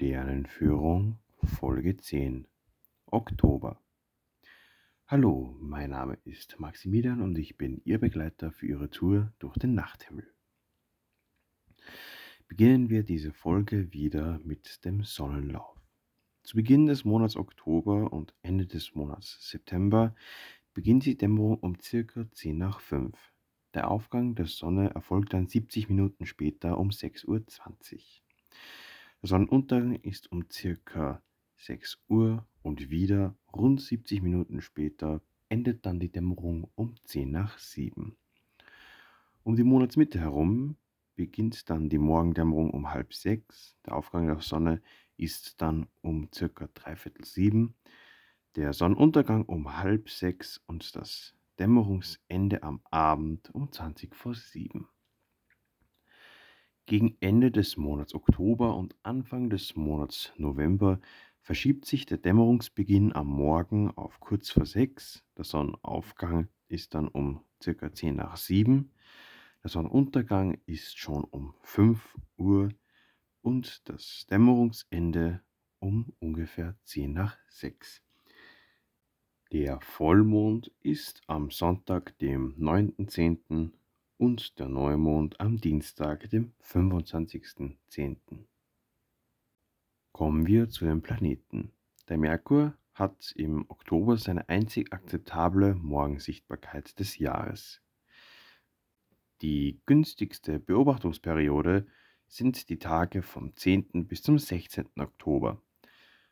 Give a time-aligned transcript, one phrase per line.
[0.00, 2.46] Sternenführung Folge 10
[3.06, 3.82] Oktober
[5.08, 9.74] Hallo, mein Name ist Maximilian und ich bin Ihr Begleiter für Ihre Tour durch den
[9.74, 10.32] Nachthimmel.
[12.46, 15.76] Beginnen wir diese Folge wieder mit dem Sonnenlauf.
[16.44, 20.14] Zu Beginn des Monats Oktober und Ende des Monats September
[20.74, 23.18] beginnt die Dämmerung um circa 10 nach 5.
[23.74, 27.44] Der Aufgang der Sonne erfolgt dann 70 Minuten später um 6.20 Uhr.
[29.20, 31.20] Der Sonnenuntergang ist um circa
[31.56, 37.58] 6 Uhr und wieder rund 70 Minuten später endet dann die Dämmerung um 10 nach
[37.58, 38.16] 7.
[39.42, 40.76] Um die Monatsmitte herum
[41.16, 43.76] beginnt dann die Morgendämmerung um halb sechs.
[43.86, 44.80] Der Aufgang der Sonne
[45.16, 47.74] ist dann um circa dreiviertel sieben.
[48.54, 54.88] Der Sonnenuntergang um halb sechs und das Dämmerungsende am Abend um 20 vor sieben.
[56.88, 61.02] Gegen Ende des Monats Oktober und Anfang des Monats November
[61.42, 65.22] verschiebt sich der Dämmerungsbeginn am Morgen auf kurz vor sechs.
[65.36, 68.92] Der Sonnenaufgang ist dann um circa 10 nach sieben.
[69.62, 72.70] Der Sonnenuntergang ist schon um 5 Uhr
[73.42, 75.42] und das Dämmerungsende
[75.80, 78.02] um ungefähr 10 nach 6.
[79.52, 83.72] Der Vollmond ist am Sonntag, dem 9.10
[84.18, 88.16] und der Neumond am Dienstag, dem 25.10.
[90.12, 91.72] Kommen wir zu den Planeten.
[92.08, 97.80] Der Merkur hat im Oktober seine einzig akzeptable Morgensichtbarkeit des Jahres.
[99.40, 101.86] Die günstigste Beobachtungsperiode
[102.26, 104.08] sind die Tage vom 10.
[104.08, 104.86] bis zum 16.
[104.98, 105.62] Oktober.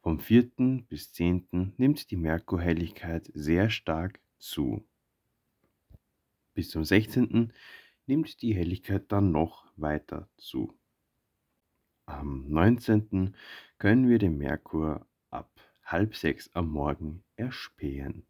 [0.00, 0.82] Vom 4.
[0.88, 1.74] bis 10.
[1.76, 4.84] nimmt die Merkurhelligkeit sehr stark zu.
[6.58, 7.52] Bis zum 16.
[8.08, 10.76] nimmt die Helligkeit dann noch weiter zu.
[12.04, 13.36] Am 19.
[13.78, 15.52] können wir den Merkur ab
[15.84, 18.26] halb sechs am Morgen erspähen.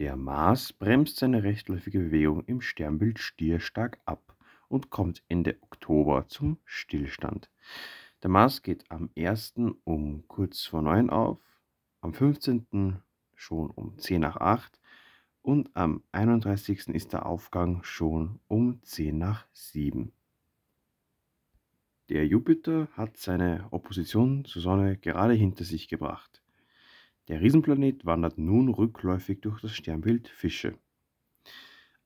[0.00, 4.36] Der Mars bremst seine rechtläufige Bewegung im Sternbild Stier stark ab
[4.66, 7.52] und kommt Ende Oktober zum Stillstand.
[8.24, 9.54] Der Mars geht am 1.
[9.84, 11.38] um kurz vor 9 auf,
[12.00, 13.00] am 15.
[13.36, 14.81] schon um 10 nach 8
[15.42, 16.88] und am 31.
[16.88, 20.12] ist der Aufgang schon um 10 nach 7.
[22.08, 26.42] Der Jupiter hat seine Opposition zur Sonne gerade hinter sich gebracht.
[27.28, 30.78] Der Riesenplanet wandert nun rückläufig durch das Sternbild Fische.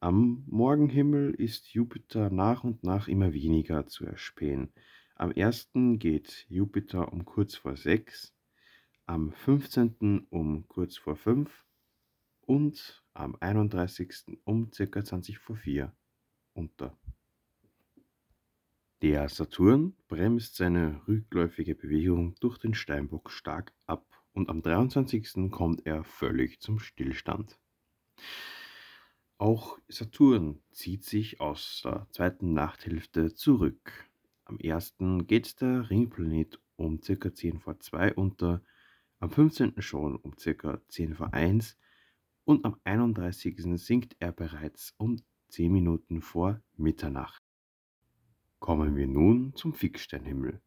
[0.00, 4.72] Am Morgenhimmel ist Jupiter nach und nach immer weniger zu erspähen.
[5.14, 5.70] Am 1.
[5.98, 8.34] geht Jupiter um kurz vor 6,
[9.06, 10.26] am 15.
[10.30, 11.64] um kurz vor 5
[12.46, 14.38] und am 31.
[14.44, 15.04] um ca.
[15.04, 15.94] 20 vor 4
[16.54, 16.98] unter.
[19.02, 25.50] Der Saturn bremst seine rückläufige Bewegung durch den Steinbock stark ab und am 23.
[25.50, 27.58] kommt er völlig zum Stillstand.
[29.38, 34.08] Auch Saturn zieht sich aus der zweiten Nachthälfte zurück.
[34.44, 34.94] Am 1.
[35.26, 37.34] geht der Ringplanet um ca.
[37.34, 38.62] 10 vor 2 unter,
[39.18, 39.82] am 15.
[39.82, 40.80] schon um ca.
[40.86, 41.76] 10 vor 1
[42.44, 43.56] und am 31.
[43.76, 45.16] sinkt er bereits um
[45.48, 47.42] 10 Minuten vor Mitternacht.
[48.58, 50.60] Kommen wir nun zum Fixsternhimmel.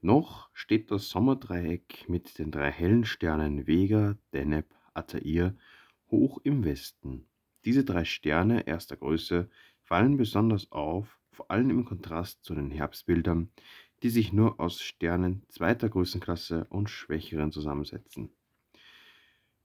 [0.00, 5.56] Noch steht das Sommerdreieck mit den drei hellen Sternen Vega, Deneb, Altair
[6.10, 7.26] hoch im Westen.
[7.64, 9.48] Diese drei Sterne erster Größe
[9.82, 13.50] fallen besonders auf, vor allem im Kontrast zu den Herbstbildern,
[14.02, 18.30] die sich nur aus Sternen zweiter Größenklasse und schwächeren zusammensetzen.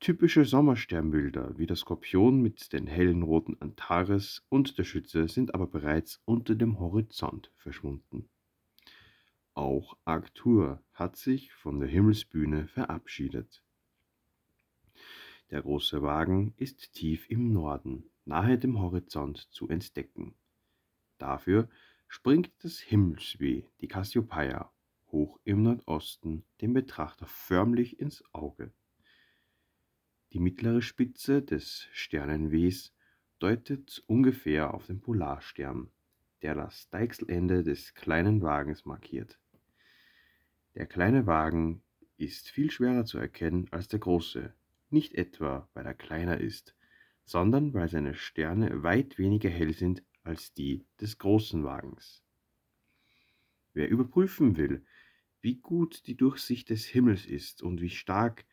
[0.00, 5.66] Typische Sommersternbilder wie der Skorpion mit den hellen roten Antares und der Schütze sind aber
[5.66, 8.26] bereits unter dem Horizont verschwunden.
[9.52, 13.62] Auch Arctur hat sich von der Himmelsbühne verabschiedet.
[15.50, 20.34] Der große Wagen ist tief im Norden, nahe dem Horizont zu entdecken.
[21.18, 21.68] Dafür
[22.08, 24.72] springt das Himmelsweh, die Cassiopeia,
[25.12, 28.72] hoch im Nordosten dem Betrachter förmlich ins Auge.
[30.32, 32.92] Die mittlere Spitze des Sternenwehs
[33.40, 35.90] deutet ungefähr auf den Polarstern,
[36.42, 39.40] der das Deichselende des kleinen Wagens markiert.
[40.76, 41.82] Der kleine Wagen
[42.16, 44.54] ist viel schwerer zu erkennen als der große,
[44.90, 46.76] nicht etwa weil er kleiner ist,
[47.24, 52.22] sondern weil seine Sterne weit weniger hell sind als die des großen Wagens.
[53.72, 54.84] Wer überprüfen will,
[55.40, 58.44] wie gut die Durchsicht des Himmels ist und wie stark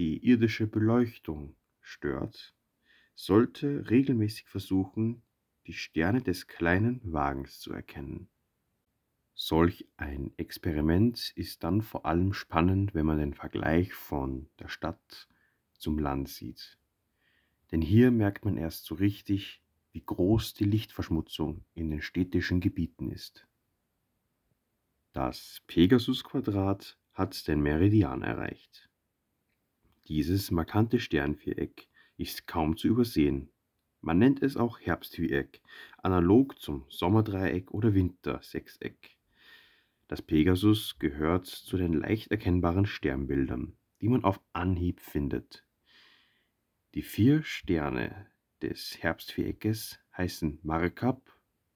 [0.00, 2.54] die irdische Beleuchtung stört,
[3.14, 5.22] sollte regelmäßig versuchen,
[5.66, 8.30] die Sterne des kleinen Wagens zu erkennen.
[9.34, 15.28] Solch ein Experiment ist dann vor allem spannend, wenn man den Vergleich von der Stadt
[15.74, 16.78] zum Land sieht.
[17.70, 19.62] Denn hier merkt man erst so richtig,
[19.92, 23.46] wie groß die Lichtverschmutzung in den städtischen Gebieten ist.
[25.12, 28.89] Das Pegasus-Quadrat hat den Meridian erreicht.
[30.10, 31.86] Dieses markante Sternviereck
[32.16, 33.48] ist kaum zu übersehen.
[34.00, 35.60] Man nennt es auch Herbstviereck,
[35.98, 39.16] analog zum Sommerdreieck oder Wintersechseck.
[40.08, 45.64] Das Pegasus gehört zu den leicht erkennbaren Sternbildern, die man auf Anhieb findet.
[46.94, 48.26] Die vier Sterne
[48.62, 51.22] des Herbstviereckes heißen Markab,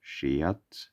[0.00, 0.92] Sheat,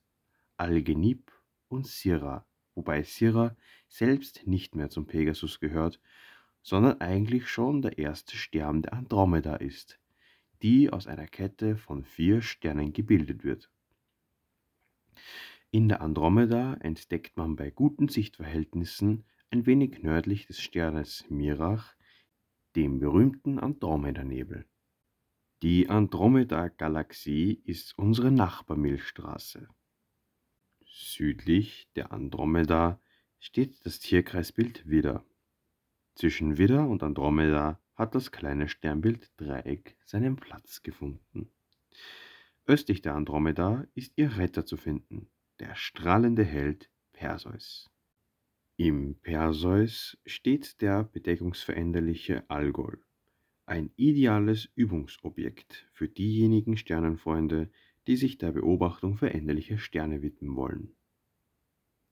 [0.58, 1.32] Algenib
[1.70, 2.46] und Sirra,
[2.76, 3.58] wobei Sirra
[3.88, 6.00] selbst nicht mehr zum Pegasus gehört,
[6.62, 10.00] sondern eigentlich schon der erste Stern der Andromeda ist,
[10.62, 13.72] die aus einer Kette von vier Sternen gebildet wird.
[15.72, 21.96] In der Andromeda entdeckt man bei guten Sichtverhältnissen ein wenig nördlich des Sternes Mirach
[22.76, 24.66] den berühmten Andromedanebel.
[25.62, 29.68] Die Andromeda-Galaxie ist unsere Nachbarmilchstraße.
[30.86, 33.00] Südlich der Andromeda
[33.40, 35.24] steht das Tierkreisbild Widder.
[36.22, 41.50] Zwischen Widder und Andromeda hat das kleine Sternbild Dreieck seinen Platz gefunden.
[42.68, 47.90] Östlich der Andromeda ist ihr Retter zu finden, der strahlende Held Perseus.
[48.78, 53.04] Im Perseus steht der bedeckungsveränderliche Algol,
[53.66, 57.72] ein ideales Übungsobjekt für diejenigen Sternenfreunde,
[58.06, 60.96] die sich der Beobachtung veränderlicher Sterne widmen wollen.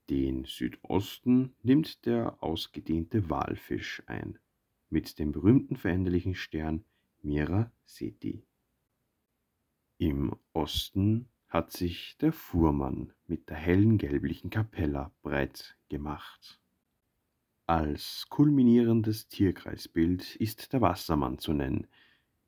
[0.10, 4.40] Den Südosten nimmt der ausgedehnte Walfisch ein,
[4.90, 6.84] mit dem berühmten veränderlichen Stern
[7.22, 8.42] Mira Ceti.
[10.00, 16.60] Im Osten hat sich der Fuhrmann mit der hellen gelblichen Kapella breit gemacht.
[17.68, 21.86] Als kulminierendes Tierkreisbild ist der Wassermann zu nennen,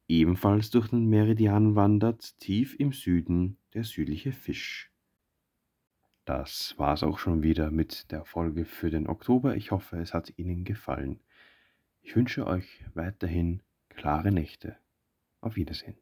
[0.07, 4.90] ebenfalls durch den Meridian wandert tief im Süden der südliche Fisch.
[6.25, 9.55] Das war's auch schon wieder mit der Folge für den Oktober.
[9.55, 11.19] Ich hoffe, es hat Ihnen gefallen.
[12.01, 14.77] Ich wünsche euch weiterhin klare Nächte.
[15.41, 15.97] Auf Wiedersehen.